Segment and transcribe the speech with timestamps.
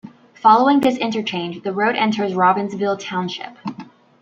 [0.33, 3.55] Following this interchange, the road enters Robbinsville Township.